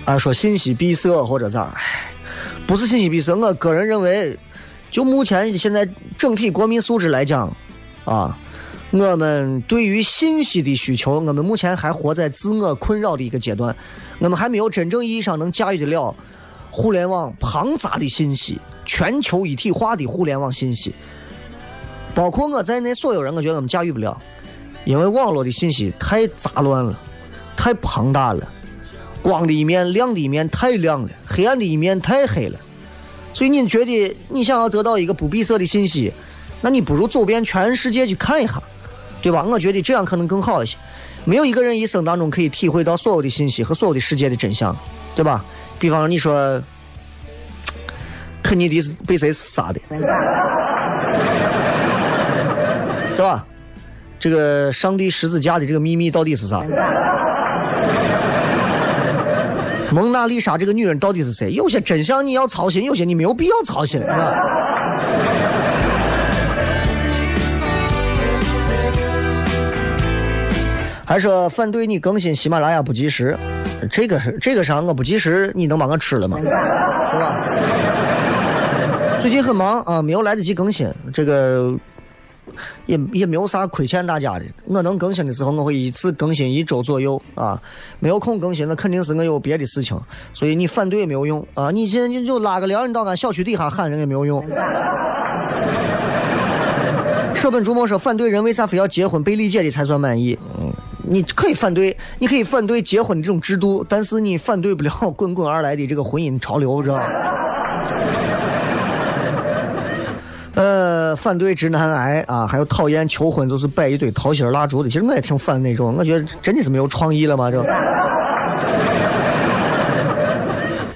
[0.05, 1.75] 啊，说信息闭塞或者咋？
[2.67, 4.39] 不是信息闭塞，我个人认为，
[4.91, 7.53] 就目前现在整体国民素质来讲，
[8.05, 8.39] 啊，
[8.91, 13.75] 我们对于信息的需求，我们目前还活在自我困扰的一个阶段。
[14.19, 16.15] 我们还没有真正意义上能驾驭得了
[16.71, 20.95] 互联网庞杂的信息、全球一体化的互联网信息，
[22.15, 24.17] 包括我在内，所有人，我觉得我们驾驭不了，
[24.85, 26.99] 因为网络的信息太杂乱了，
[27.57, 28.49] 太庞大了，
[29.21, 32.59] 光的一面、亮的一面太亮了，黑暗的一面太黑了，
[33.33, 36.13] 所以你觉得你想要得到一个不闭塞的信息，
[36.63, 38.63] 那你不如走遍全世界去看一下，
[39.27, 39.43] 对吧？
[39.43, 40.77] 我觉得这样可能更好一些。
[41.25, 44.73] 没有一个人一生当中可以体会到所有的信息和所有的世界的真相，
[45.17, 45.45] 对吧？
[45.81, 46.63] 比方说，你说
[48.41, 49.81] 肯尼迪是被谁杀的，
[53.17, 53.45] 对吧？
[54.21, 56.63] 这个上帝十字架的这个秘密到底是啥？
[59.91, 61.51] 蒙娜丽莎这个女人到底是谁？
[61.51, 64.33] 有些真相你要操心，有些你没有必要操心，是吧？
[71.07, 73.39] 还说反对你更新喜马拉雅不及时，
[73.93, 74.81] 这个是这个啥？
[74.81, 76.37] 我不及时，你能把我吃了吗？
[76.43, 77.37] 对吧？
[79.21, 81.73] 最近很忙啊，没有来得及更新，这个
[82.87, 84.45] 也也没有啥亏欠大家的。
[84.65, 87.63] 我能更新的时候，我会一次更新一周左右啊。
[88.01, 89.97] 没有空更新，那肯定是我有别的事情。
[90.33, 91.71] 所以你反对也没有用啊。
[91.71, 94.45] 你现在你就拉个帘，你到俺小区底下喊人也没有用。
[97.33, 100.37] 舍本逐末说反对人为啥非要结婚被理解的才算满意？
[100.61, 100.73] 嗯。
[101.09, 107.11] 你可以反对，你可以反对结婚这种制度，但是你反对不了 滚滚而来的这个婚姻潮流，知道吧？
[110.57, 117.51] 呃，反对直男癌啊，还有讨厌求婚就是摆一堆桃心蜡烛的，其实我也挺烦那种，我觉得真的是没有创意了吗？
[117.51, 117.63] 这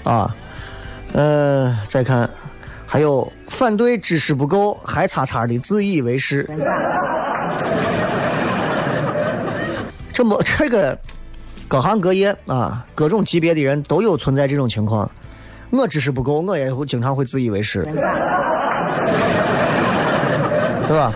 [0.03, 0.35] 啊，
[1.13, 2.29] 呃，再看，
[2.87, 6.49] 还有反对知识不够还叉叉的自以为是。
[10.21, 10.99] 这么 这个
[11.66, 15.11] 各行各业啊，各种级别的人都有存在这种情况。
[15.71, 17.85] 我知识不够，我也会经常会自以为是，
[20.87, 21.14] 对吧？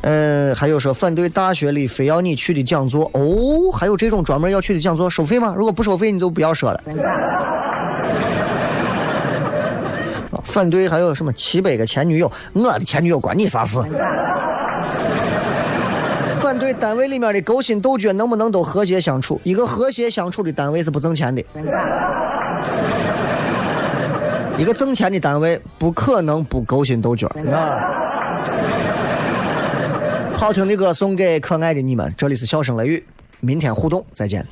[0.00, 5.52] 呃，还有说反对大学里非要你去的讲座哦，还有这种专门要去的讲座收费吗？
[5.54, 6.82] 如果不收费，你就不要说了。
[10.44, 12.32] 反对还有什么七百个前女友？
[12.54, 13.76] 我的前女友关你啥事？
[16.60, 19.40] 反对单位里面的勾心斗角能不能都和谐相处？
[19.44, 21.42] 一个和谐相处的单位是不挣钱的，
[24.58, 27.26] 一个挣钱的单位不可能不勾心斗角。
[30.34, 33.02] 好听的歌送给可爱的你们，这里是笑声雷雨，
[33.40, 34.46] 明天互动再见。